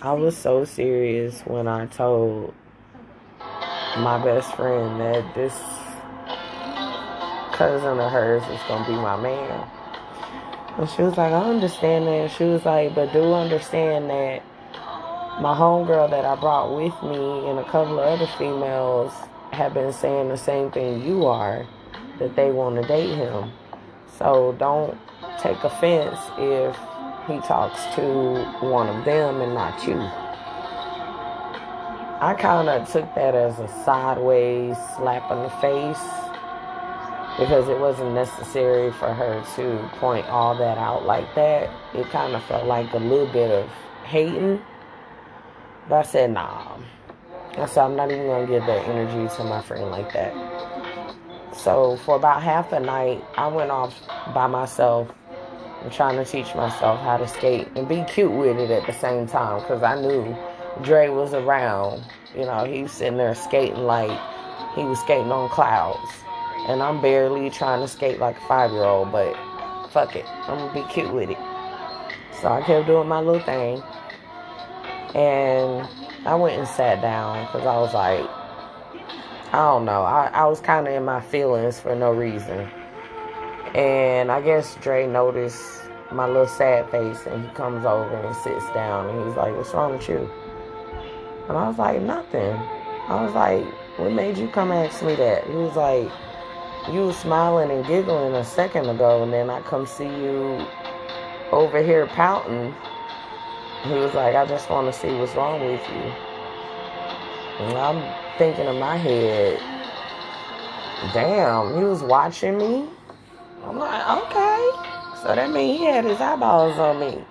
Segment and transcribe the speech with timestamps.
[0.00, 2.54] I was so serious when I told
[3.98, 5.54] my best friend that this
[7.52, 9.68] cousin of hers was gonna be my man.
[10.78, 12.30] And she was like, I understand that.
[12.30, 14.42] She was like, but do understand that
[15.42, 19.12] my homegirl that I brought with me and a couple of other females
[19.52, 21.66] have been saying the same thing you are,
[22.20, 23.50] that they want to date him.
[24.18, 24.96] So don't
[25.40, 26.76] take offense if
[27.28, 28.02] he talks to
[28.66, 30.00] one of them and not you.
[32.20, 36.02] I kind of took that as a sideways slap in the face
[37.38, 41.70] because it wasn't necessary for her to point all that out like that.
[41.94, 43.70] It kind of felt like a little bit of
[44.04, 44.60] hating.
[45.88, 46.78] But I said, nah.
[47.56, 50.34] I said, I'm not even going to give that energy to my friend like that.
[51.54, 53.94] So for about half the night, I went off
[54.34, 55.08] by myself
[55.82, 58.92] and trying to teach myself how to skate and be cute with it at the
[58.92, 60.36] same time because I knew
[60.82, 62.04] Dre was around.
[62.34, 64.18] You know, he was sitting there skating like
[64.74, 66.10] he was skating on clouds.
[66.68, 69.34] And I'm barely trying to skate like a five year old, but
[69.90, 70.26] fuck it.
[70.46, 71.38] I'm gonna be cute with it.
[72.40, 73.82] So I kept doing my little thing.
[75.14, 75.88] And
[76.26, 78.28] I went and sat down because I was like,
[79.52, 80.02] I don't know.
[80.02, 82.68] I, I was kind of in my feelings for no reason.
[83.74, 88.64] And I guess Dre noticed my little sad face and he comes over and sits
[88.72, 90.30] down and he's like, What's wrong with you?
[91.48, 92.54] And I was like, Nothing.
[93.08, 93.64] I was like,
[93.98, 95.46] What made you come ask me that?
[95.46, 96.10] He was like,
[96.92, 100.66] You was smiling and giggling a second ago and then I come see you
[101.52, 102.74] over here pouting.
[103.84, 106.12] He was like, I just want to see what's wrong with you.
[107.60, 109.58] And I'm thinking in my head,
[111.12, 112.88] damn, he was watching me.
[113.64, 114.70] I'm like, okay.
[115.22, 117.24] So that means he had his eyeballs on me.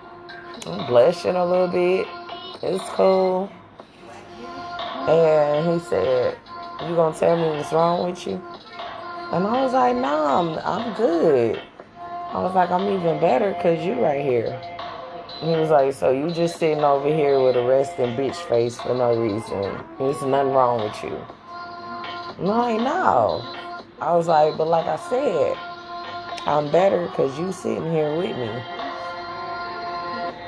[0.66, 2.06] I'm blushing a little bit.
[2.62, 3.50] It's cool.
[5.08, 6.36] And he said,
[6.82, 8.42] You gonna tell me what's wrong with you?
[9.32, 11.62] And I was like, Nah, I'm, I'm good.
[12.30, 14.60] I was like, I'm even better because you right here.
[15.40, 18.94] He was like, so you just sitting over here with a resting bitch face for
[18.94, 19.82] no reason.
[19.98, 21.16] There's nothing wrong with you.
[22.38, 23.40] I'm like, no.
[24.00, 25.56] I was like, but like I said,
[26.46, 28.48] I'm better because you sitting here with me.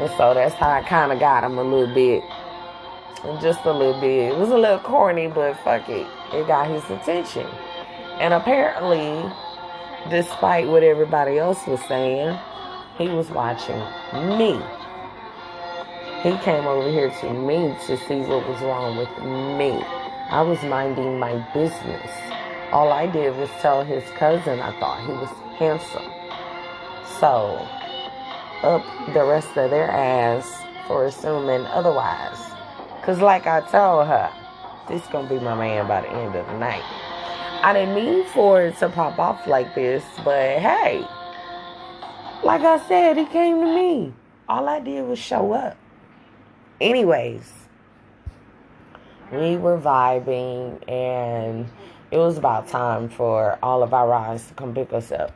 [0.01, 2.23] And so that's how I kind of got him a little bit.
[3.43, 4.33] Just a little bit.
[4.33, 6.07] It was a little corny, but fuck it.
[6.33, 7.47] It got his attention.
[8.19, 9.31] And apparently,
[10.09, 12.39] despite what everybody else was saying,
[12.97, 13.79] he was watching
[14.39, 14.61] me.
[16.23, 19.09] He came over here to me to see what was wrong with
[19.59, 19.83] me.
[20.31, 22.11] I was minding my business.
[22.73, 25.31] All I did was tell his cousin I thought he was
[25.61, 26.11] handsome.
[27.21, 27.69] So,
[28.63, 28.83] up
[29.13, 32.39] the rest of their ass for assuming otherwise.
[32.99, 34.33] Because, like I told her,
[34.89, 36.83] this going to be my man by the end of the night.
[37.63, 41.07] I didn't mean for it to pop off like this, but hey,
[42.43, 44.15] like I said, he came to me.
[44.49, 45.77] All I did was show up.
[46.81, 47.53] Anyways,
[49.31, 51.67] we were vibing and
[52.11, 55.33] it was about time for all of our rides to come pick us up.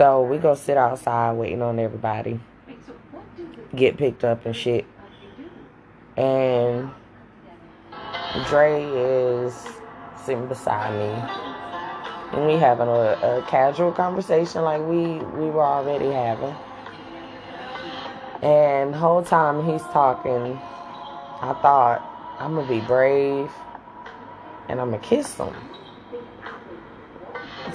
[0.00, 2.40] So we go sit outside waiting on everybody.
[3.76, 4.86] Get picked up and shit.
[6.16, 6.90] And
[8.46, 9.54] Dre is
[10.24, 12.32] sitting beside me.
[12.32, 16.56] And we having a, a casual conversation like we, we were already having.
[18.40, 20.58] And whole time he's talking,
[21.42, 22.00] I thought,
[22.38, 23.50] I'm going to be brave
[24.70, 25.54] and I'm going to kiss him.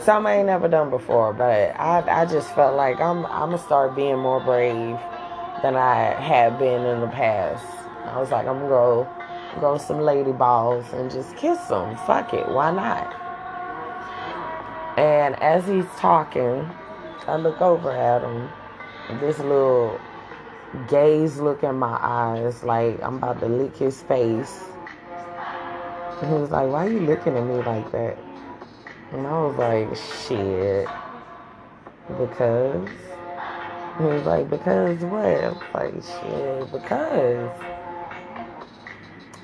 [0.06, 3.58] Something I ain't never done before, but I, I just felt like I'm, I'm to
[3.58, 5.00] start being more brave
[5.64, 7.66] than I had been in the past.
[8.06, 9.10] I was like, I'm to go,
[9.60, 11.98] go some lady balls and just kiss them.
[12.06, 12.48] Fuck it.
[12.48, 13.16] Why not?
[15.00, 16.70] And as he's talking,
[17.26, 19.20] I look over at him.
[19.20, 20.00] This little
[20.88, 24.66] gaze look in my eyes like I'm about to lick his face.
[26.22, 28.25] And he was like, Why are you looking at me like that?
[29.16, 29.96] And I was like,
[30.28, 30.90] Shit.
[32.20, 32.90] Because
[33.98, 35.26] he was like, Because what?
[35.26, 37.62] I was like, Shit, because.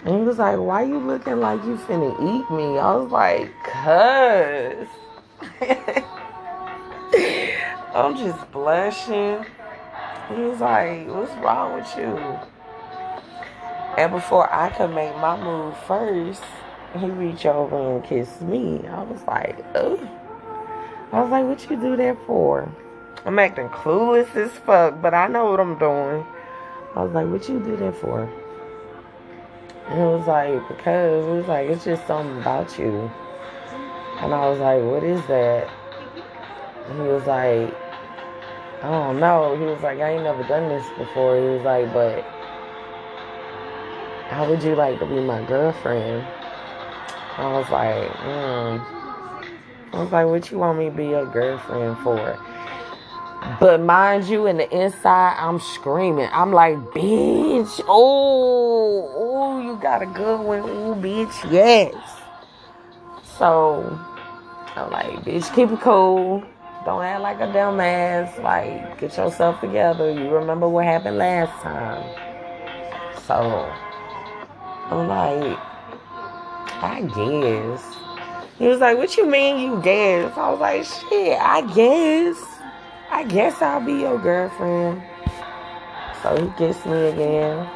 [0.03, 2.79] And he was like, Why you looking like you finna eat me?
[2.79, 4.89] I was like, Cuz.
[7.95, 9.45] I'm just blushing.
[10.27, 12.17] He was like, What's wrong with you?
[13.97, 16.44] And before I could make my move first,
[16.99, 18.88] he reached over and kissed me.
[18.88, 19.99] I was like, Ugh.
[21.11, 22.71] I was like, What you do that for?
[23.23, 26.25] I'm acting clueless as fuck, but I know what I'm doing.
[26.95, 28.23] I was like, what you do that for?
[29.88, 33.11] And it was like, because it was like, it's just something about you.
[34.21, 35.69] And I was like, what is that?
[36.88, 37.71] And he was like,
[38.81, 39.55] I don't know.
[39.55, 41.35] He was like, I ain't never done this before.
[41.38, 42.23] He was like, but
[44.29, 46.25] how would you like to be my girlfriend?
[47.37, 49.95] I was like, hmm.
[49.95, 52.39] I was like, what you want me to be your girlfriend for?
[53.59, 56.29] But mind you, in the inside, I'm screaming.
[56.31, 61.95] I'm like, bitch, oh, oh, you got a good one, oh, bitch, yes.
[63.37, 63.99] So
[64.75, 66.43] I'm like, bitch, keep it cool.
[66.85, 68.41] Don't act like a dumbass.
[68.41, 70.11] Like, get yourself together.
[70.11, 72.03] You remember what happened last time.
[73.27, 73.71] So
[74.89, 75.59] I'm like,
[76.81, 77.95] I guess.
[78.57, 80.35] He was like, What you mean you guess?
[80.37, 82.37] I was like, Shit, I guess.
[83.09, 85.01] I guess I'll be your girlfriend.
[86.23, 87.69] So he kissed me again.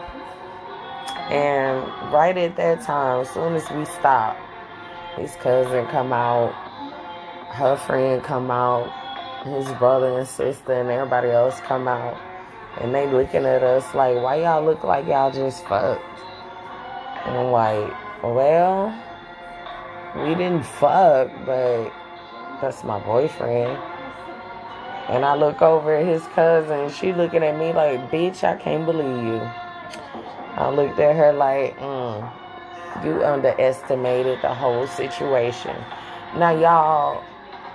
[1.29, 1.83] And
[2.13, 4.39] right at that time, as soon as we stopped,
[5.17, 6.53] his cousin come out,
[7.53, 8.91] her friend come out,
[9.45, 12.17] his brother and sister and everybody else come out.
[12.79, 16.03] And they looking at us like, why y'all look like y'all just fucked?
[17.25, 17.91] And I'm like,
[18.33, 18.93] well,
[20.15, 21.91] we didn't fuck, but
[22.61, 23.77] that's my boyfriend.
[25.09, 26.89] And I look over at his cousin.
[26.89, 29.41] She looking at me like, bitch, I can't believe you.
[30.57, 32.33] I looked at her like, mm,
[33.03, 35.75] you underestimated the whole situation.
[36.37, 37.23] Now, y'all,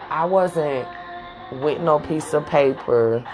[0.09, 0.89] I wasn't
[1.53, 3.25] with no piece of paper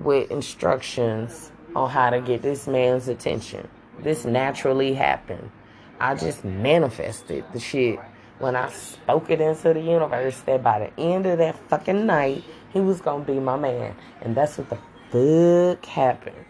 [0.00, 3.68] with instructions on how to get this man's attention.
[4.00, 5.50] This naturally happened.
[6.00, 7.98] I just manifested the shit
[8.38, 12.44] when I spoke it into the universe that by the end of that fucking night,
[12.72, 13.94] he was gonna be my man.
[14.22, 14.78] And that's what the
[15.10, 16.44] fuck happened.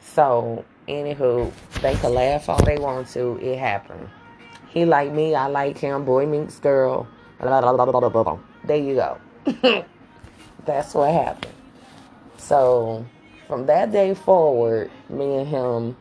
[0.00, 1.52] So, anywho,
[1.82, 3.38] they could laugh all they want to.
[3.38, 4.08] It happened.
[4.68, 6.04] He like me, I like him.
[6.04, 7.08] Boy meets girl.
[8.64, 9.18] There you go.
[10.64, 11.54] that's what happened.
[12.36, 13.04] So,
[13.48, 15.96] from that day forward, me and him,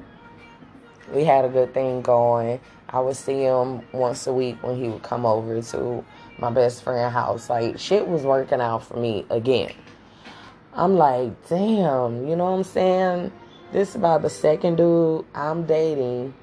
[1.13, 2.59] we had a good thing going.
[2.89, 6.05] I would see him once a week when he would come over to
[6.37, 7.49] my best friend house.
[7.49, 9.73] Like shit was working out for me again.
[10.73, 13.31] I'm like, damn, you know what I'm saying?
[13.71, 16.33] This is about the second dude I'm dating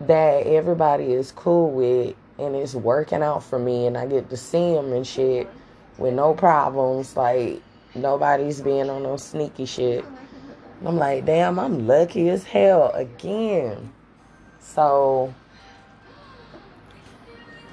[0.00, 4.36] that everybody is cool with and it's working out for me and I get to
[4.36, 5.48] see him and shit
[5.98, 7.16] with no problems.
[7.16, 7.60] Like
[7.94, 10.04] nobody's being on no sneaky shit.
[10.84, 13.92] I'm like, damn, I'm lucky as hell again.
[14.60, 15.34] So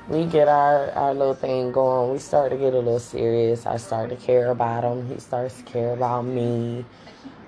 [0.10, 2.12] we get our, our little thing going.
[2.12, 3.66] We start to get a little serious.
[3.66, 5.08] I start to care about him.
[5.08, 6.84] He starts to care about me.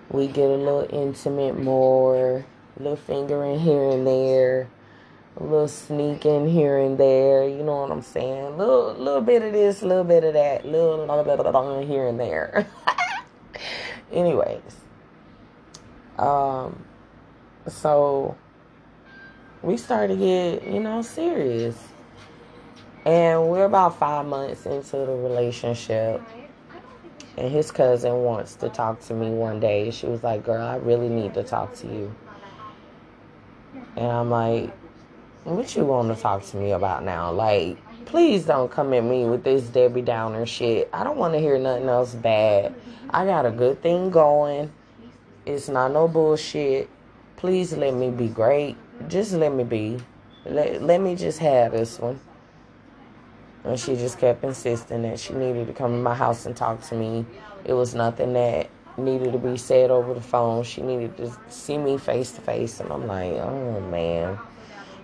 [0.10, 2.46] We get a little intimate more,
[2.80, 4.70] a little fingering here and there,
[5.36, 7.48] a little sneaking here and there.
[7.48, 8.46] You know what I'm saying?
[8.46, 11.88] A little, little bit of this, a little bit of that, little, little bit of
[11.88, 12.66] here and there.
[14.12, 14.79] Anyways,
[16.20, 16.84] um,
[17.68, 18.36] so
[19.62, 21.78] we started to get, you know, serious
[23.06, 26.22] and we're about five months into the relationship.
[27.38, 29.92] And his cousin wants to talk to me one day.
[29.92, 32.14] She was like, Girl, I really need to talk to you.
[33.96, 34.76] And I'm like,
[35.46, 37.32] What you want to talk to me about now?
[37.32, 40.90] Like, please don't come at me with this Debbie Downer shit.
[40.92, 42.76] I don't want to hear nothing else bad.
[43.10, 44.72] I got a good thing going.
[45.46, 46.90] It's not no bullshit.
[47.38, 48.76] Please let me be great.
[49.08, 49.98] Just let me be.
[50.46, 52.20] Let, let me just have this one.
[53.64, 56.82] And she just kept insisting that she needed to come to my house and talk
[56.84, 57.26] to me.
[57.66, 60.64] It was nothing that needed to be said over the phone.
[60.64, 62.80] She needed to see me face to face.
[62.80, 64.38] And I'm like, oh man,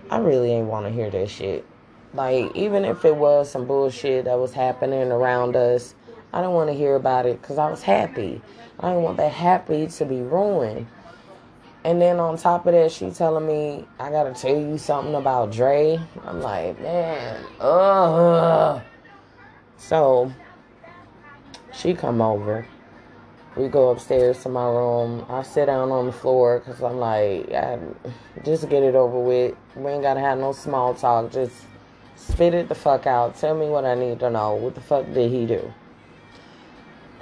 [0.09, 1.65] I really ain't want to hear that shit.
[2.13, 5.95] Like, even if it was some bullshit that was happening around us,
[6.35, 8.41] I don't want to hear about it because I was happy.
[8.81, 10.85] I don't want that happy to be ruined.
[11.85, 15.53] And then on top of that, she telling me I gotta tell you something about
[15.53, 15.97] Dre.
[16.25, 18.81] I'm like, man, ugh.
[19.77, 20.33] So
[21.73, 22.67] she come over.
[23.55, 25.25] We go upstairs to my room.
[25.29, 27.79] I sit down on the floor because I'm like, I,
[28.43, 29.55] just get it over with.
[29.77, 31.31] We ain't gotta have no small talk.
[31.31, 31.55] Just
[32.17, 33.37] spit it the fuck out.
[33.37, 34.55] Tell me what I need to know.
[34.55, 35.73] What the fuck did he do?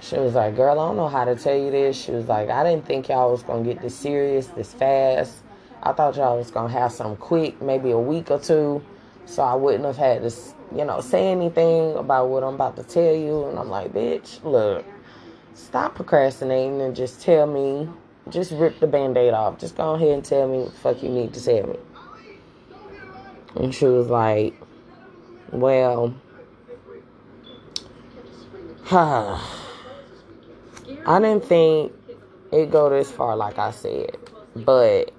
[0.04, 1.96] She was like, Girl, I don't know how to tell you this.
[1.96, 5.38] She was like, I didn't think y'all was going to get this serious, this fast.
[5.82, 8.84] I thought y'all was going to have some quick, maybe a week or two.
[9.26, 10.36] So I wouldn't have had to,
[10.76, 13.46] you know, say anything about what I'm about to tell you.
[13.46, 14.84] And I'm like, Bitch, look,
[15.54, 17.88] stop procrastinating and just tell me
[18.30, 19.58] just rip the band-aid off.
[19.58, 21.78] Just go ahead and tell me what the fuck you need to tell me.
[23.56, 24.54] And she was like,
[25.54, 26.14] Well,
[31.06, 31.92] I didn't think
[32.52, 34.18] it go this far like I said.
[34.56, 35.14] But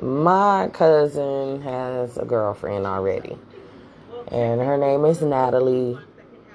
[0.00, 3.36] my cousin has a girlfriend already.
[4.28, 5.98] And her name is Natalie.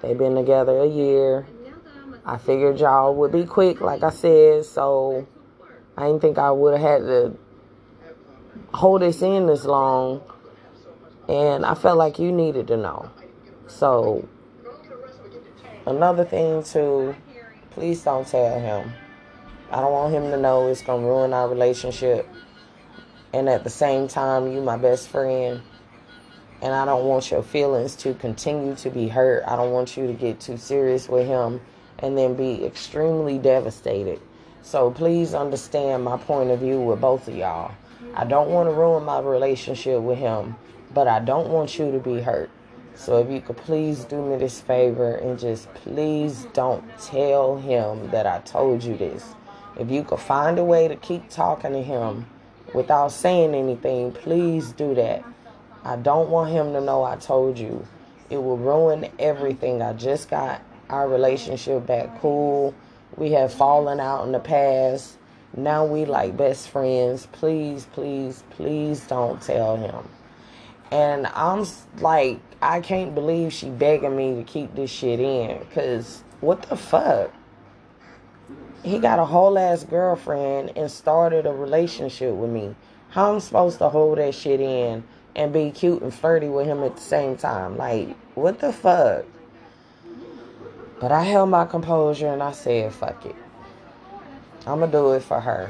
[0.02, 1.46] They've been together a year.
[2.26, 5.28] I figured y'all would be quick, like I said, so
[5.98, 7.38] I didn't think I would have had to
[8.74, 10.22] hold this in this long.
[11.28, 13.10] And I felt like you needed to know.
[13.68, 14.28] So,
[15.86, 17.16] another thing, too,
[17.76, 18.94] please don't tell him.
[19.70, 22.26] I don't want him to know it's going to ruin our relationship.
[23.34, 25.62] And at the same time, you my best friend.
[26.62, 29.44] And I don't want your feelings to continue to be hurt.
[29.46, 31.60] I don't want you to get too serious with him
[32.00, 34.22] and then be extremely devastated.
[34.62, 37.74] So please understand my point of view with both of y'all.
[38.14, 40.56] I don't want to ruin my relationship with him,
[40.94, 42.50] but I don't want you to be hurt.
[42.96, 48.10] So if you could please do me this favor and just please don't tell him
[48.12, 49.36] that I told you this.
[49.78, 52.26] If you could find a way to keep talking to him
[52.74, 55.24] without saying anything, please do that.
[55.84, 57.86] I don't want him to know I told you.
[58.30, 59.82] It will ruin everything.
[59.82, 62.74] I just got our relationship back cool.
[63.18, 65.18] We have fallen out in the past.
[65.56, 67.28] Now we like best friends.
[67.34, 70.08] Please, please, please don't tell him.
[70.92, 71.66] And I'm
[72.00, 75.64] like, I can't believe she begging me to keep this shit in.
[75.74, 77.32] Cause what the fuck?
[78.84, 82.76] He got a whole ass girlfriend and started a relationship with me.
[83.10, 85.04] How I'm supposed to hold that shit in
[85.36, 87.78] and be cute and flirty with him at the same time?
[87.78, 89.26] Like, what the fuck?
[91.00, 93.36] But I held my composure and I said, fuck it.
[94.66, 95.70] I'm going to do it for her.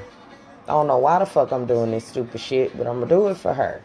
[0.63, 3.15] I don't know why the fuck I'm doing this stupid shit, but I'm going to
[3.15, 3.81] do it for her.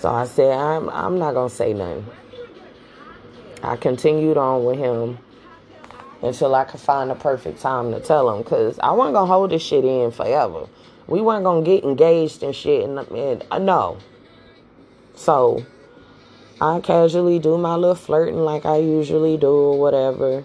[0.00, 2.06] So I said, I'm, I'm not going to say nothing.
[3.62, 5.18] I continued on with him
[6.22, 9.32] until I could find the perfect time to tell him because I wasn't going to
[9.32, 10.66] hold this shit in forever.
[11.06, 12.88] We weren't going to get engaged and shit.
[12.88, 13.98] And, and uh, no.
[15.16, 15.66] So
[16.62, 20.44] I casually do my little flirting like I usually do or whatever.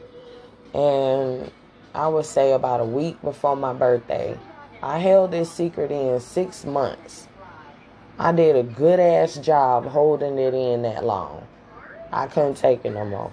[0.74, 1.50] And
[1.94, 4.38] I would say about a week before my birthday,
[4.84, 7.30] I held this secret in six months.
[8.18, 11.46] I did a good ass job holding it in that long.
[12.12, 13.32] I couldn't take it no more.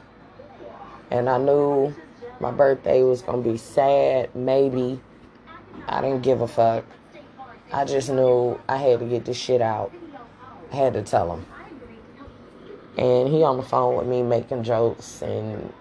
[1.11, 1.95] And I knew
[2.41, 5.01] my birthday was to be sad, maybe.
[5.87, 6.85] I didn't give a fuck.
[7.73, 9.93] I just knew I had to get this shit out.
[10.73, 11.47] I had to tell him
[12.97, 15.73] and he on the phone with me making jokes and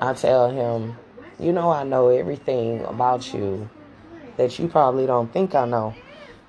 [0.00, 0.96] I tell him,
[1.38, 3.68] you know I know everything about you
[4.36, 5.94] that you probably don't think I know.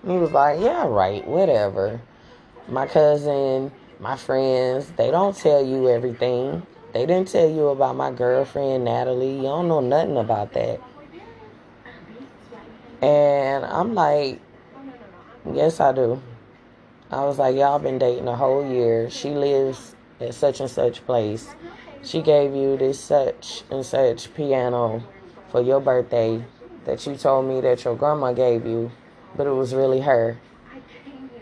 [0.05, 2.01] He was like, yeah, right, whatever.
[2.67, 6.65] My cousin, my friends, they don't tell you everything.
[6.93, 9.36] They didn't tell you about my girlfriend, Natalie.
[9.36, 10.81] You don't know nothing about that.
[13.01, 14.39] And I'm like,
[15.51, 16.22] yes, I do.
[17.12, 19.10] I was like, y'all been dating a whole year.
[19.10, 21.48] She lives at such and such place.
[22.03, 25.03] She gave you this such and such piano
[25.51, 26.43] for your birthday
[26.86, 28.91] that you told me that your grandma gave you,
[29.36, 30.40] but it was really her.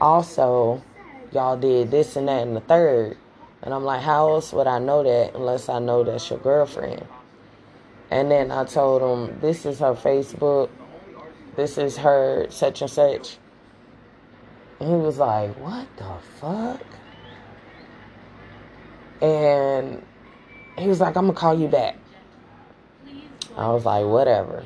[0.01, 0.83] Also,
[1.31, 3.17] y'all did this and that and the third.
[3.61, 7.05] And I'm like, how else would I know that unless I know that's your girlfriend?
[8.09, 10.69] And then I told him, this is her Facebook.
[11.55, 13.37] This is her such and such.
[14.79, 16.81] And he was like, What the fuck?
[19.21, 20.01] And
[20.77, 21.97] he was like, I'm going to call you back.
[23.57, 24.65] I was like, Whatever.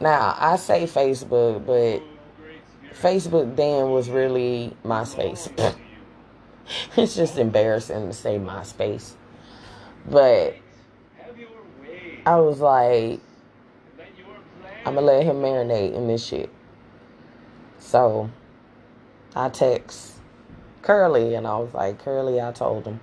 [0.00, 2.02] Now, I say Facebook, but
[3.00, 5.76] Facebook then was really MySpace.
[6.96, 9.12] it's just embarrassing to say MySpace.
[10.08, 10.56] But
[12.26, 13.20] I was like,
[14.86, 16.50] I'm going to let him marinate in this shit.
[17.78, 18.30] So
[19.34, 20.14] I text
[20.82, 23.00] Curly and I was like, Curly, I told him.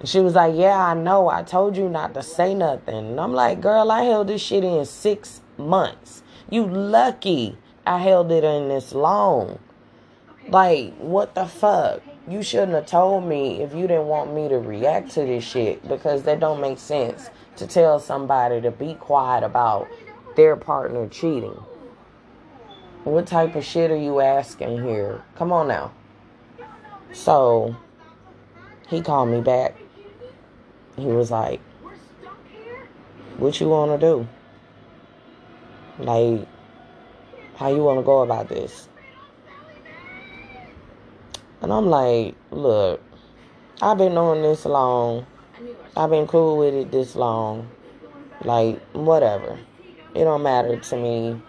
[0.00, 1.28] And she was like, Yeah, I know.
[1.28, 2.94] I told you not to say nothing.
[2.94, 6.22] And I'm like, Girl, I held this shit in six months.
[6.50, 9.58] You lucky I held it in this long.
[10.48, 12.02] Like, what the fuck?
[12.28, 15.86] You shouldn't have told me if you didn't want me to react to this shit
[15.88, 19.88] because that don't make sense to tell somebody to be quiet about
[20.36, 21.56] their partner cheating.
[23.04, 25.22] What type of shit are you asking here?
[25.36, 25.92] Come on now.
[27.12, 27.74] So
[28.88, 29.74] he called me back.
[30.98, 31.60] He was like,
[33.36, 34.28] What you want to do?
[36.00, 36.48] Like,
[37.54, 38.88] how you want to go about this?
[41.60, 43.00] And I'm like, look,
[43.80, 45.26] I've been knowing this long.
[45.96, 47.68] I've been cool with it this long.
[48.44, 49.58] Like, whatever.
[50.14, 51.40] It don't matter to me.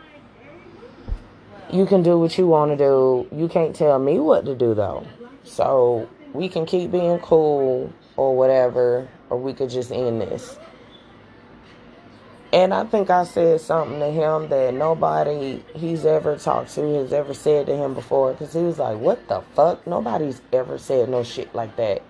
[1.72, 3.28] You can do what you want to do.
[3.36, 5.06] You can't tell me what to do, though.
[5.44, 10.58] So, we can keep being cool or whatever, or we could just end this.
[12.52, 17.14] And I think I said something to him that nobody he's ever talked to has
[17.14, 18.32] ever said to him before.
[18.32, 19.86] Because he was like, What the fuck?
[19.86, 22.02] Nobody's ever said no shit like that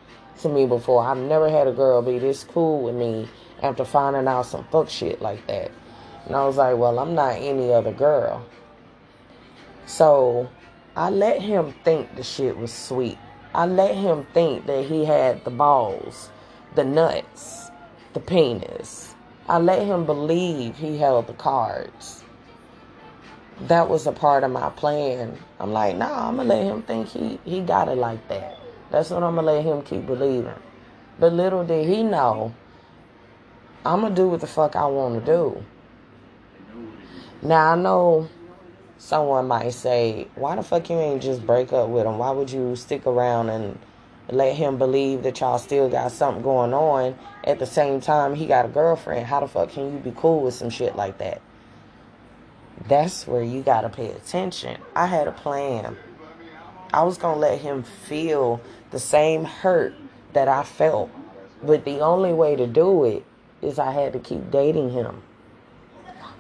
[0.42, 1.04] to me before.
[1.04, 3.28] I've never had a girl be this cool with me
[3.62, 5.72] after finding out some fuck shit like that.
[6.26, 8.46] And I was like, Well, I'm not any other girl.
[9.86, 10.50] So
[10.96, 13.18] I let him think the shit was sweet.
[13.54, 16.30] I let him think that he had the balls,
[16.76, 17.72] the nuts,
[18.14, 19.10] the penis
[19.50, 22.24] I let him believe he held the cards.
[23.62, 25.40] That was a part of my plan.
[25.60, 28.60] I'm like, nah, I'm gonna let him think he, he got it like that.
[28.92, 30.54] That's what I'm gonna let him keep believing.
[31.20, 32.54] But little did he know,
[33.84, 35.66] I'm gonna do what the fuck I wanna do.
[37.42, 38.30] Now I know
[39.00, 42.20] someone might say, why the fuck you ain't just break up with him?
[42.20, 43.80] Why would you stick around and
[44.32, 47.18] let him believe that y'all still got something going on.
[47.44, 49.26] At the same time, he got a girlfriend.
[49.26, 51.42] How the fuck can you be cool with some shit like that?
[52.88, 54.80] That's where you got to pay attention.
[54.96, 55.98] I had a plan.
[56.94, 59.94] I was going to let him feel the same hurt
[60.34, 61.10] that I felt.
[61.62, 63.26] But the only way to do it
[63.62, 65.22] is I had to keep dating him.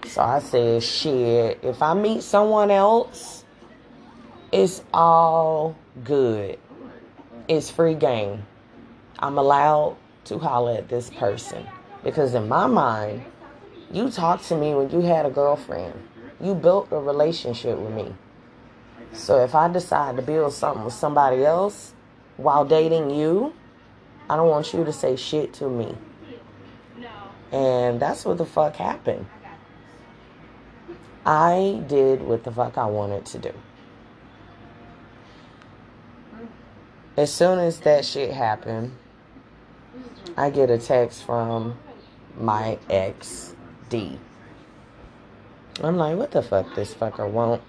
[0.06, 3.44] So I said, shit, if I meet someone else,
[4.52, 6.58] it's all good
[7.50, 8.46] it's free game.
[9.18, 11.66] I'm allowed to holler at this person.
[12.04, 13.26] Because in my mind,
[13.92, 15.94] you talked to me when you had a girlfriend.
[16.40, 18.14] You built a relationship with me.
[19.12, 21.94] So if I decide to build something with somebody else
[22.38, 23.54] while dating you,
[24.30, 25.96] I don't want you to say shit to me.
[27.52, 29.26] And that's what the fuck happened.
[31.26, 33.54] I did what the fuck I wanted to do.
[37.20, 38.96] As soon as that shit happened,
[40.38, 41.78] I get a text from
[42.40, 43.54] my ex
[43.90, 44.18] D.
[45.84, 47.62] I'm like, what the fuck this fucker won't?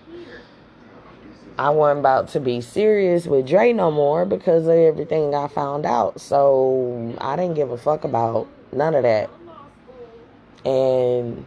[1.58, 5.84] I wasn't about to be serious with Dre no more because of everything I found
[5.84, 6.20] out.
[6.20, 9.30] So I didn't give a fuck about none of that.
[10.64, 11.44] And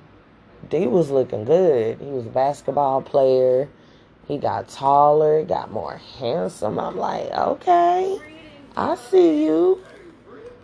[0.69, 1.99] D was looking good.
[2.01, 3.69] He was a basketball player.
[4.27, 6.79] He got taller, got more handsome.
[6.79, 8.19] I'm like, okay,
[8.75, 9.81] I see you.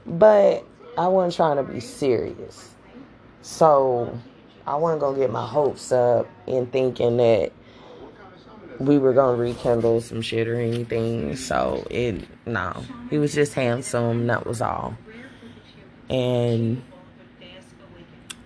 [0.05, 0.65] But
[0.97, 2.73] I wasn't trying to be serious.
[3.41, 4.17] So
[4.65, 7.51] I wasn't going to get my hopes up in thinking that
[8.79, 11.35] we were going to rekindle some shit or anything.
[11.35, 12.83] So it, no.
[13.09, 14.27] He was just handsome.
[14.27, 14.95] That was all.
[16.09, 16.81] And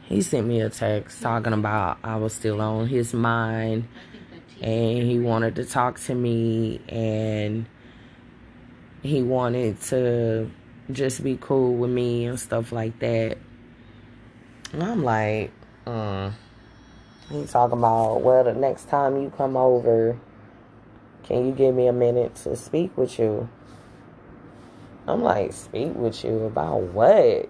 [0.03, 3.87] he sent me a text talking about I was still on his mind
[4.63, 7.65] and he wanted to talk to me and
[9.01, 10.49] he wanted to
[10.89, 13.37] just be cool with me and stuff like that.
[14.71, 15.51] And I'm like,
[15.85, 16.31] mm.
[17.29, 20.17] He talking about, well, the next time you come over,
[21.23, 23.49] can you give me a minute to speak with you?
[25.07, 27.49] I'm like, speak with you about what?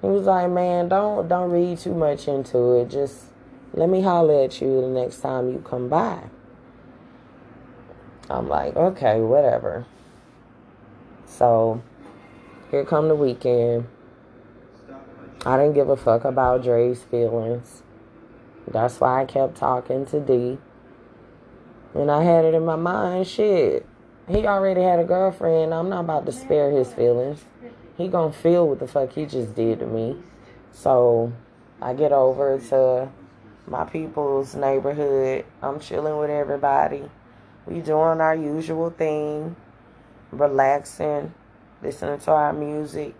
[0.00, 2.88] He was like, man, don't don't read too much into it.
[2.88, 3.26] Just
[3.72, 6.24] let me holler at you the next time you come by.
[8.30, 9.86] I'm like, okay, whatever.
[11.26, 11.82] So
[12.70, 13.86] here come the weekend.
[15.46, 17.82] I didn't give a fuck about Dre's feelings.
[18.66, 20.58] That's why I kept talking to D.
[21.94, 23.86] And I had it in my mind, shit.
[24.28, 25.72] He already had a girlfriend.
[25.72, 27.44] I'm not about to spare his feelings.
[27.96, 30.16] He gonna feel what the fuck he just did to me.
[30.72, 31.32] So
[31.80, 33.08] I get over to
[33.70, 35.44] my people's neighborhood.
[35.62, 37.02] I'm chilling with everybody.
[37.66, 39.56] We doing our usual thing,
[40.32, 41.34] relaxing,
[41.82, 43.14] listening to our music.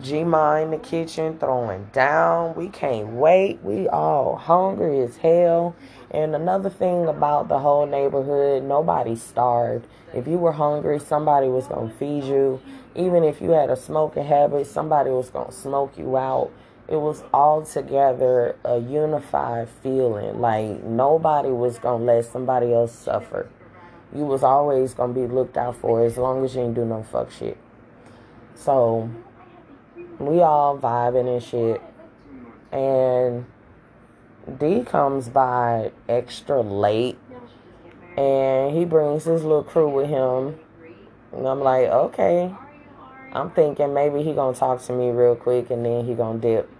[0.00, 2.54] G-Ma in the kitchen throwing down.
[2.54, 3.60] We can't wait.
[3.64, 5.74] We all hungry as hell.
[6.12, 9.88] And another thing about the whole neighborhood, nobody starved.
[10.14, 12.62] If you were hungry, somebody was to feed you.
[12.94, 16.52] Even if you had a smoking habit, somebody was to smoke you out
[16.88, 20.40] it was all together a unified feeling.
[20.40, 23.48] Like nobody was gonna let somebody else suffer.
[24.14, 27.02] You was always gonna be looked out for as long as you ain't do no
[27.02, 27.58] fuck shit.
[28.54, 29.10] So
[30.18, 31.82] we all vibing and shit.
[32.72, 33.44] And
[34.58, 37.18] D comes by extra late
[38.16, 40.58] and he brings his little crew with him.
[41.32, 42.54] And I'm like, okay.
[43.34, 46.70] I'm thinking maybe he gonna talk to me real quick and then he gonna dip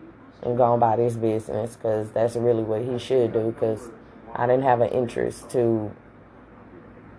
[0.42, 3.90] and go about his business because that's really what he should do because
[4.35, 5.90] I didn't have an interest to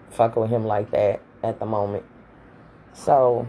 [0.10, 2.05] fuck with him like that at the moment.
[2.93, 3.47] So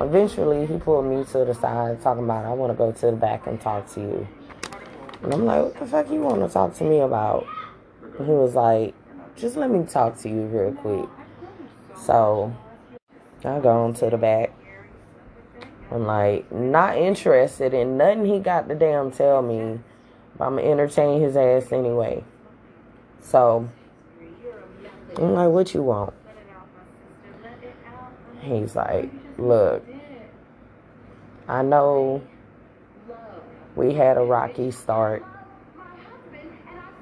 [0.00, 3.12] eventually he pulled me to the side talking about I want to go to the
[3.12, 4.28] back and talk to you.
[5.22, 7.46] And I'm like, what the fuck you want to talk to me about?
[8.18, 8.94] And he was like,
[9.36, 11.08] just let me talk to you real quick.
[11.96, 12.54] So
[13.44, 14.52] I go on to the back.
[15.92, 19.78] I'm like, not interested in nothing he got to damn tell me.
[20.38, 22.24] But I'm going to entertain his ass anyway.
[23.20, 23.68] So
[25.16, 26.14] I'm like, what you want?
[28.40, 29.84] He's like, look,
[31.46, 32.22] I know
[33.76, 35.24] we had a rocky start.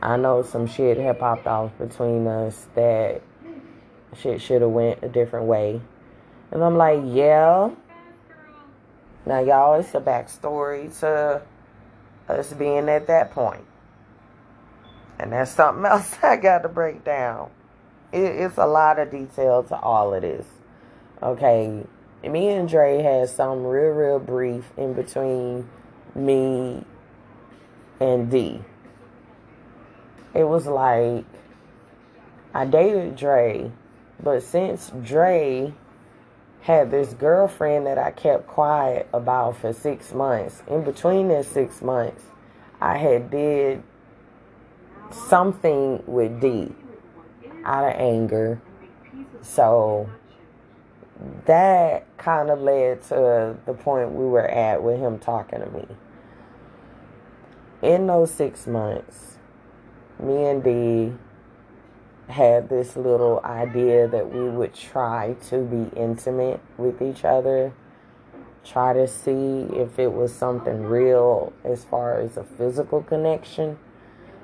[0.02, 3.22] I know some shit had popped off between us that
[4.16, 5.80] shit should have went a different way.
[6.50, 7.70] And I'm like, yeah.
[9.30, 11.42] Now y'all, it's a backstory to
[12.28, 13.64] us being at that point.
[15.20, 17.50] And that's something else I got to break down.
[18.10, 20.44] It, it's a lot of detail to all of this.
[21.22, 21.84] Okay,
[22.24, 25.68] me and Dre had some real, real brief in between
[26.16, 26.84] me
[28.00, 28.60] and D.
[30.34, 31.24] It was like
[32.52, 33.70] I dated Dre,
[34.20, 35.72] but since Dre
[36.62, 41.80] had this girlfriend that I kept quiet about for six months, in between those six
[41.80, 42.22] months,
[42.80, 43.82] I had did
[45.10, 46.72] something with D
[47.64, 48.60] out of anger.
[49.42, 50.08] So
[51.46, 55.86] that kind of led to the point we were at with him talking to me.
[57.82, 59.38] In those six months,
[60.18, 61.12] me and D
[62.30, 67.72] had this little idea that we would try to be intimate with each other,
[68.64, 73.78] try to see if it was something real as far as a physical connection.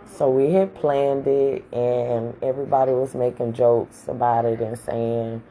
[0.07, 5.43] So we had planned it, and everybody was making jokes about it and saying,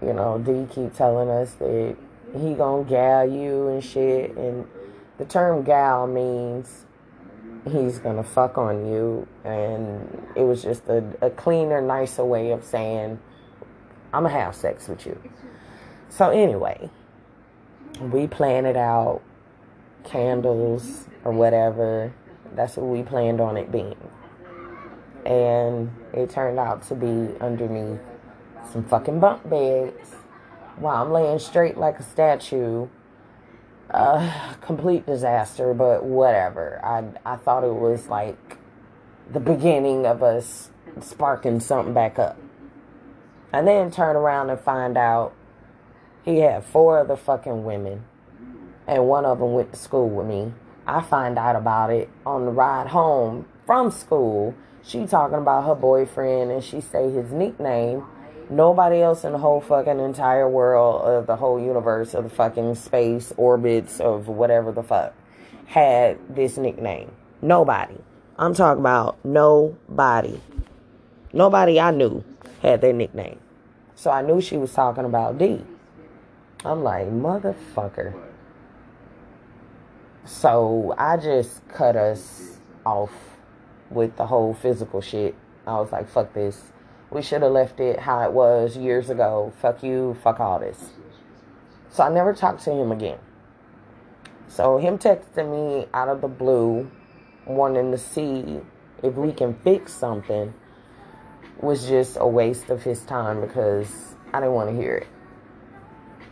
[0.00, 1.96] you know, D keep telling us that
[2.36, 4.36] he gonna gal you and shit.
[4.36, 4.66] And
[5.18, 6.86] the term gal means
[7.66, 9.26] he's gonna fuck on you.
[9.44, 13.18] And it was just a, a cleaner, nicer way of saying,
[14.12, 15.20] I'm gonna have sex with you.
[16.08, 16.90] So, anyway,
[18.00, 19.20] we planned it out,
[20.04, 22.12] candles or whatever.
[22.54, 23.96] That's what we planned on it being.
[25.26, 28.00] And it turned out to be underneath
[28.72, 30.14] some fucking bunk beds
[30.76, 32.88] while I'm laying straight like a statue.
[33.90, 36.80] Uh, complete disaster, but whatever.
[36.84, 38.58] I I thought it was like
[39.30, 40.70] the beginning of us
[41.00, 42.36] sparking something back up.
[43.50, 45.34] And then turn around and find out
[46.22, 48.04] he had four other fucking women,
[48.86, 50.52] and one of them went to school with me.
[50.86, 54.54] I find out about it on the ride home from school.
[54.82, 58.04] She talking about her boyfriend, and she say his nickname
[58.50, 62.76] Nobody else in the whole fucking entire world of the whole universe of the fucking
[62.76, 65.12] space orbits of whatever the fuck
[65.66, 67.12] had this nickname.
[67.42, 67.98] Nobody.
[68.38, 70.40] I'm talking about nobody.
[71.32, 72.24] Nobody I knew
[72.62, 73.38] had their nickname.
[73.94, 75.62] So I knew she was talking about D.
[76.64, 78.14] I'm like, motherfucker.
[80.24, 83.12] So I just cut us off
[83.90, 85.34] with the whole physical shit.
[85.66, 86.72] I was like, fuck this.
[87.10, 89.52] We should have left it how it was years ago.
[89.60, 90.90] Fuck you, fuck all this.
[91.90, 93.18] So I never talked to him again.
[94.48, 96.90] So him texting me out of the blue,
[97.46, 98.60] wanting to see
[99.02, 100.52] if we can fix something,
[101.60, 105.06] was just a waste of his time because I didn't want to hear it.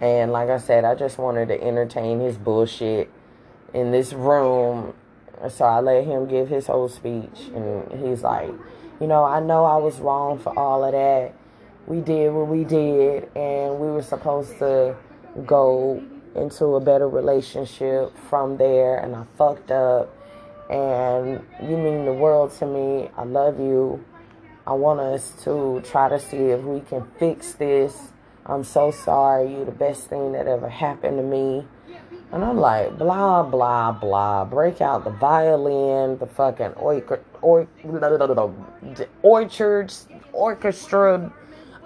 [0.01, 3.11] And like I said, I just wanted to entertain his bullshit
[3.73, 4.95] in this room.
[5.49, 8.51] So I let him give his whole speech, and he's like,
[9.01, 11.35] you know, I know I was wrong for all of that.
[11.87, 14.97] We did what we did, and we were supposed to
[15.45, 16.03] go
[16.35, 20.13] into a better relationship from there, and I fucked up.
[20.69, 23.09] And you mean the world to me.
[23.17, 24.05] I love you.
[24.67, 28.13] I want us to try to see if we can fix this.
[28.45, 29.53] I'm so sorry.
[29.53, 31.67] You're the best thing that ever happened to me.
[32.33, 34.45] And I'm like, blah, blah, blah.
[34.45, 36.75] Break out the violin, the fucking
[37.43, 38.55] or, or,
[39.23, 41.33] orchards, orchestra,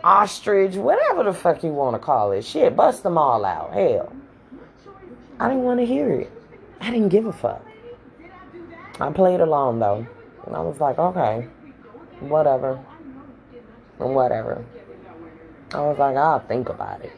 [0.02, 2.44] ostrich, whatever the fuck you want to call it.
[2.44, 3.72] Shit, bust them all out.
[3.72, 4.12] Hell.
[5.38, 6.32] I didn't want to hear it.
[6.80, 7.64] I didn't give a fuck.
[9.00, 10.06] I played along though.
[10.46, 11.46] And I was like, okay,
[12.20, 12.76] whatever.
[13.98, 14.64] Whatever.
[15.72, 17.12] I was like, I'll think about it.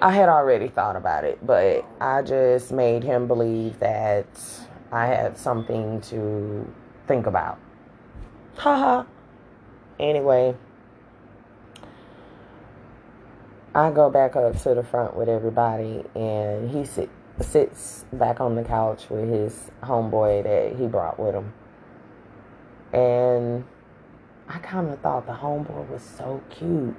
[0.00, 4.26] I had already thought about it, but I just made him believe that
[4.92, 6.70] I had something to
[7.06, 7.58] think about.
[8.56, 9.04] Haha.
[9.98, 10.54] anyway,
[13.74, 18.54] I go back up to the front with everybody, and he sit, sits back on
[18.54, 21.52] the couch with his homeboy that he brought with him.
[22.92, 23.64] And
[24.48, 26.94] I kind of thought the homeboy was so cute.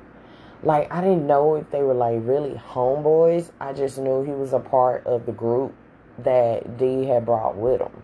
[0.64, 3.52] Like, I didn't know if they were like really homeboys.
[3.62, 5.74] I just knew he was a part of the group
[6.20, 8.04] that D had brought with him.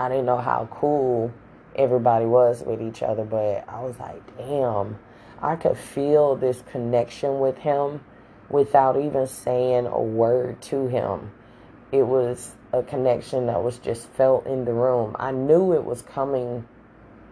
[0.00, 1.30] I didn't know how cool
[1.76, 4.98] everybody was with each other, but I was like, damn,
[5.42, 8.00] I could feel this connection with him
[8.48, 11.32] without even saying a word to him.
[11.92, 15.14] It was a connection that was just felt in the room.
[15.18, 16.66] I knew it was coming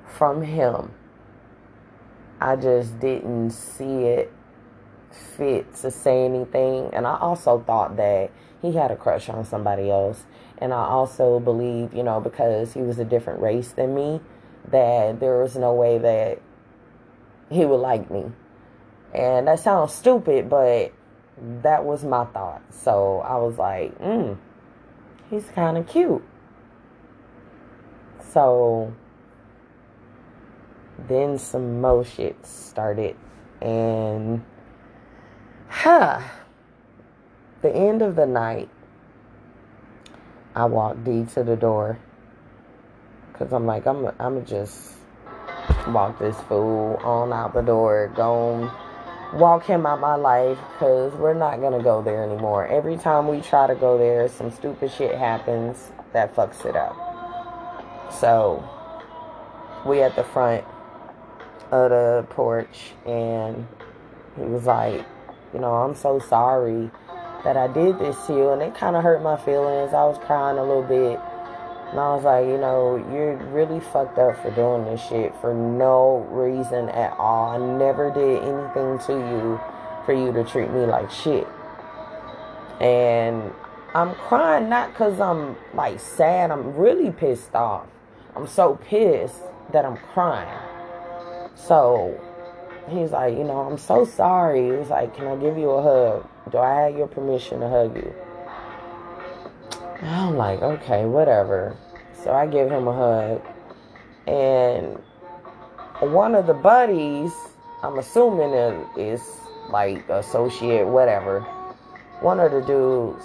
[0.06, 0.92] from him.
[2.38, 4.30] I just didn't see it
[5.10, 6.90] fit to say anything.
[6.92, 10.24] And I also thought that he had a crush on somebody else.
[10.60, 14.20] And I also believe, you know, because he was a different race than me,
[14.70, 16.40] that there was no way that
[17.50, 18.32] he would like me.
[19.14, 20.92] And that sounds stupid, but
[21.62, 22.62] that was my thought.
[22.70, 24.34] So I was like, hmm,
[25.30, 26.22] he's kind of cute.
[28.32, 28.92] So
[31.06, 33.16] then some more shit started.
[33.62, 34.44] And,
[35.68, 36.20] huh,
[37.62, 38.68] the end of the night,
[40.58, 42.00] I walked D to the door.
[43.32, 44.94] Because I'm like, I'm I'm just
[45.86, 48.68] walk this fool on out the door, go
[49.34, 52.66] walk him out my life because we're not to go there anymore.
[52.66, 56.96] Every time we try to go there, some stupid shit happens that fucks it up.
[58.12, 58.68] So,
[59.86, 60.64] we at the front
[61.70, 63.64] of the porch and
[64.36, 65.06] he was like,
[65.54, 66.90] you know, I'm so sorry
[67.44, 68.50] that I did this to you.
[68.50, 69.92] And it kind of hurt my feelings.
[69.92, 71.18] I was crying a little bit.
[71.90, 75.54] And I was like, you know, you're really fucked up for doing this shit for
[75.54, 77.56] no reason at all.
[77.56, 79.60] I never did anything to you
[80.04, 81.46] for you to treat me like shit.
[82.80, 83.52] And
[83.94, 87.86] I'm crying not because I'm like sad, I'm really pissed off.
[88.36, 89.40] I'm so pissed
[89.72, 90.60] that I'm crying.
[91.54, 92.20] So
[92.88, 94.66] he's like, you know, I'm so sorry.
[94.66, 96.28] He was like, can I give you a hug?
[96.50, 98.14] Do I have your permission to hug you?
[100.02, 101.76] I'm like, okay, whatever.
[102.22, 103.42] So I give him a hug.
[104.26, 104.98] And
[106.12, 107.32] one of the buddies,
[107.82, 109.20] I'm assuming it is
[109.70, 111.40] like associate, whatever.
[112.20, 113.24] One of the dudes,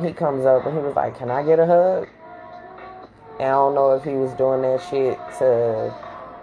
[0.00, 2.08] he comes up and he was like, Can I get a hug?
[3.38, 5.94] And I don't know if he was doing that shit to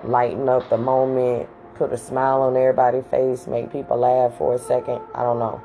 [0.04, 4.60] lighten up the moment, put a smile on everybody's face, make people laugh for a
[4.60, 5.02] second.
[5.16, 5.62] I don't know.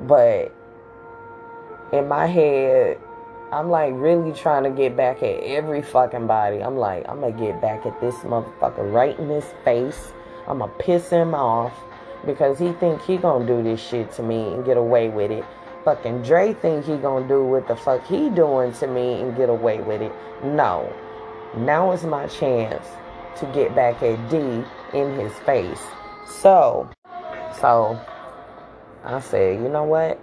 [0.00, 0.52] But
[1.92, 2.98] in my head,
[3.52, 6.62] I'm like really trying to get back at every fucking body.
[6.62, 10.12] I'm like, I'm gonna get back at this motherfucker right in his face.
[10.48, 11.72] I'm gonna piss him off
[12.26, 15.44] because he think he gonna do this shit to me and get away with it.
[15.84, 19.48] Fucking Dre think he gonna do what the fuck he doing to me and get
[19.48, 20.12] away with it.
[20.42, 20.92] No.
[21.56, 22.86] Now is my chance
[23.38, 25.82] to get back at D in his face.
[26.26, 26.90] So,
[27.60, 28.00] so
[29.04, 30.18] I said, you know what?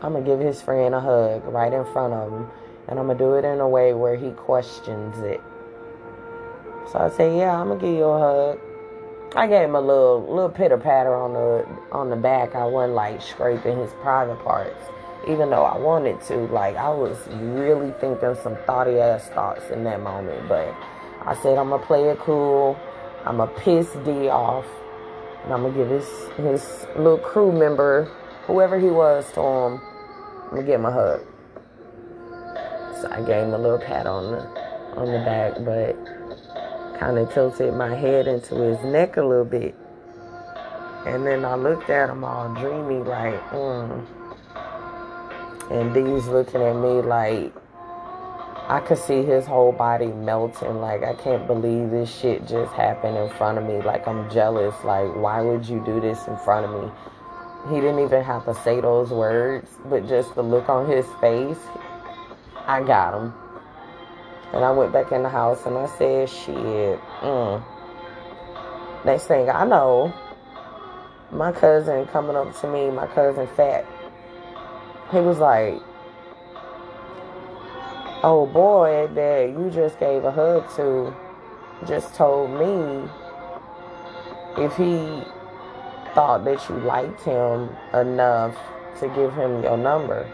[0.00, 2.48] I'm gonna give his friend a hug right in front of him,
[2.88, 5.40] and I'm gonna do it in a way where he questions it.
[6.90, 8.60] So I said, yeah, I'm gonna give you a hug.
[9.34, 12.54] I gave him a little little pitter patter on the on the back.
[12.54, 14.84] I wasn't like scraping his private parts,
[15.28, 16.38] even though I wanted to.
[16.48, 20.74] Like I was really thinking some thoughty ass thoughts in that moment, but
[21.24, 22.78] I said I'm gonna play it cool.
[23.24, 24.66] I'm gonna piss D off,
[25.44, 28.10] and I'm gonna give his his little crew member,
[28.46, 29.80] whoever he was, to him.
[30.44, 31.20] I'm gonna give him a hug.
[33.00, 34.62] So I gave him a little pat on the
[34.96, 35.96] on the back, but
[36.98, 39.74] kind of tilted my head into his neck a little bit.
[41.06, 44.06] And then I looked at him all dreamy, like, mm.
[45.70, 47.52] And D's looking at me like,
[48.72, 50.80] I could see his whole body melting.
[50.80, 53.82] Like, I can't believe this shit just happened in front of me.
[53.82, 54.74] Like, I'm jealous.
[54.82, 56.90] Like, why would you do this in front of me?
[57.68, 61.58] He didn't even have to say those words, but just the look on his face,
[62.66, 63.34] I got him.
[64.54, 67.62] And I went back in the house and I said, shit, mm.
[69.04, 70.14] Next thing I know,
[71.30, 73.84] my cousin coming up to me, my cousin Fat,
[75.10, 75.78] he was like,
[78.22, 81.14] old boy that you just gave a hug to
[81.86, 83.08] just told me
[84.56, 85.24] if he
[86.14, 88.56] thought that you liked him enough
[89.00, 90.28] to give him your number.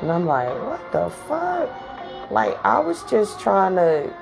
[0.00, 2.30] And I'm like, what the fuck?
[2.30, 4.12] Like, I was just trying to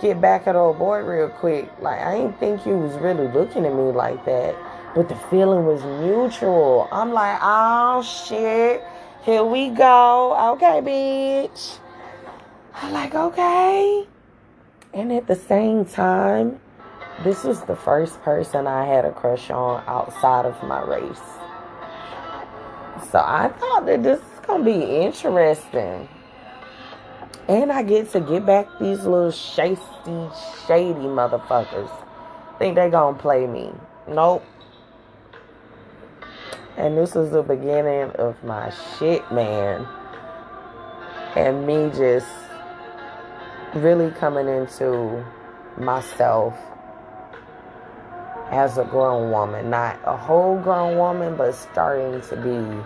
[0.00, 1.70] get back at old boy real quick.
[1.80, 4.54] Like, I didn't think he was really looking at me like that.
[4.94, 6.88] But the feeling was mutual.
[6.90, 8.82] I'm like, oh shit.
[9.26, 10.52] Here we go.
[10.52, 11.80] Okay, bitch.
[12.74, 14.06] I'm like, okay.
[14.94, 16.60] And at the same time,
[17.24, 21.18] this was the first person I had a crush on outside of my race.
[23.10, 26.08] So I thought that this is going to be interesting.
[27.48, 29.76] And I get to get back these little shady,
[30.68, 31.90] shady motherfuckers.
[32.60, 33.72] Think they to play me.
[34.06, 34.44] Nope.
[36.76, 39.86] And this was the beginning of my shit, man.
[41.34, 42.28] And me just
[43.74, 45.24] really coming into
[45.78, 46.54] myself
[48.50, 49.70] as a grown woman.
[49.70, 52.84] Not a whole grown woman, but starting to be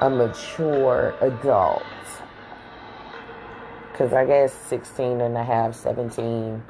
[0.00, 1.82] a mature adult.
[3.92, 6.62] Because I guess 16 and a half, 17,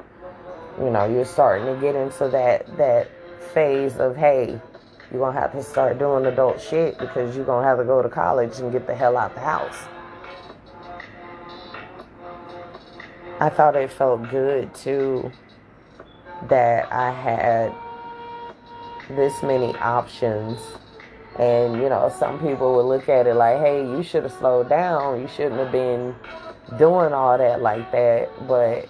[0.79, 3.09] you know, you're starting to get into that, that
[3.53, 4.61] phase of, hey,
[5.11, 8.09] you're to have to start doing adult shit because you're to have to go to
[8.09, 9.77] college and get the hell out of the house.
[13.39, 15.31] I thought it felt good too
[16.49, 17.73] that I had
[19.15, 20.59] this many options.
[21.37, 24.69] And, you know, some people would look at it like, hey, you should have slowed
[24.69, 25.21] down.
[25.21, 26.15] You shouldn't have been
[26.79, 28.29] doing all that like that.
[28.47, 28.89] But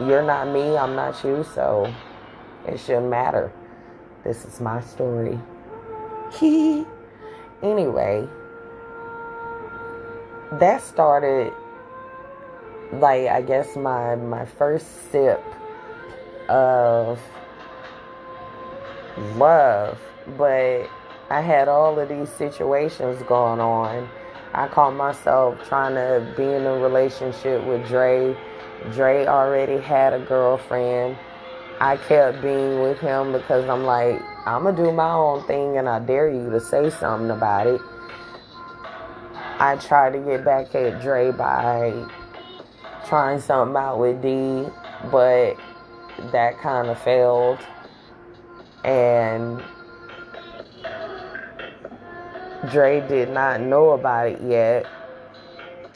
[0.00, 1.92] you're not me, I'm not you, so
[2.66, 3.52] it shouldn't matter.
[4.24, 5.38] This is my story.
[7.62, 8.28] anyway,
[10.52, 11.52] that started
[12.92, 15.42] like I guess my my first sip
[16.48, 17.18] of
[19.36, 19.98] love,
[20.36, 20.88] but
[21.30, 24.08] I had all of these situations going on.
[24.54, 28.36] I caught myself trying to be in a relationship with Dre.
[28.92, 31.16] Dre already had a girlfriend.
[31.82, 35.88] I kept being with him because I'm like, I'm gonna do my own thing and
[35.88, 37.80] I dare you to say something about it.
[39.58, 42.06] I tried to get back at Dre by
[43.08, 44.64] trying something out with D,
[45.10, 45.56] but
[46.30, 47.58] that kind of failed.
[48.84, 49.60] And
[52.70, 54.86] Dre did not know about it yet.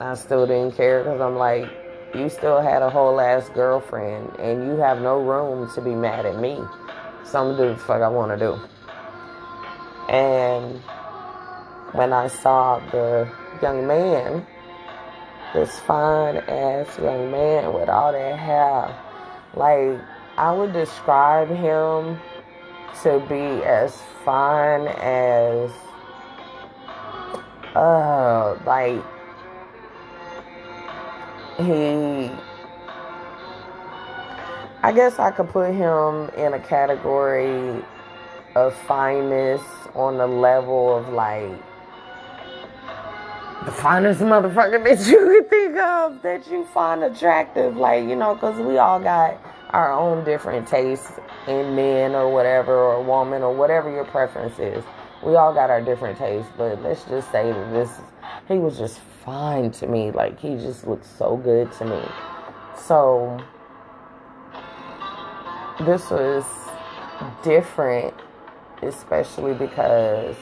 [0.01, 4.67] I still didn't care because I'm like, you still had a whole ass girlfriend and
[4.67, 6.57] you have no room to be mad at me.
[7.25, 8.59] So I'm gonna do the fuck I wanna do.
[10.09, 10.81] And
[11.93, 13.29] when I saw the
[13.61, 14.47] young man,
[15.55, 18.97] this fine ass young man with all that hair,
[19.55, 20.01] like
[20.37, 22.19] I would describe him
[23.03, 25.71] to be as fine as
[27.75, 29.03] uh like
[31.59, 32.31] he
[34.83, 37.83] I guess I could put him in a category
[38.55, 39.61] of fineness
[39.95, 41.51] on the level of like
[43.65, 47.77] the finest motherfucker that you could think of that you find attractive.
[47.77, 49.37] Like, you know, because we all got
[49.71, 54.85] our own different tastes in men or whatever, or woman, or whatever your preference is.
[55.25, 57.91] We all got our different tastes, but let's just say that this,
[58.47, 60.13] he was just fine to me.
[60.13, 62.03] Like, he just looked so good to me.
[62.87, 63.39] So,
[65.85, 66.45] this was
[67.43, 68.15] different,
[68.83, 70.37] especially because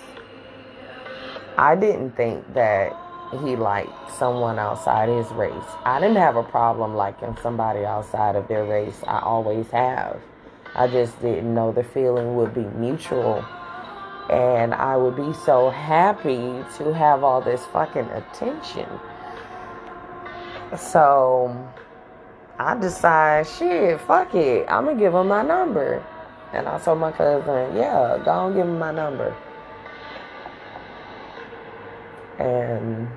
[1.57, 2.95] I didn't think that
[3.43, 5.53] he liked someone outside his race.
[5.85, 9.03] I didn't have a problem liking somebody outside of their race.
[9.09, 10.21] I always have.
[10.77, 13.45] I just didn't know the feeling would be mutual.
[14.31, 18.89] And I would be so happy to have all this fucking attention.
[20.77, 21.71] So
[22.59, 24.67] I decide, shit, fuck it.
[24.69, 26.05] I'm to give him my number.
[26.53, 29.37] And I told my cousin, yeah, go and give him my number.
[32.39, 33.09] And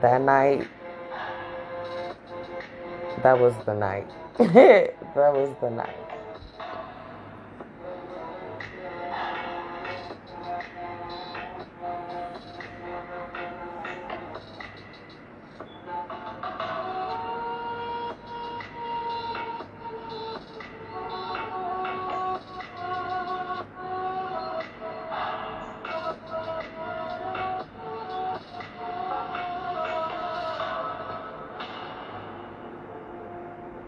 [0.00, 0.68] that night,
[3.22, 4.08] that was the night.
[4.38, 6.11] that was the night.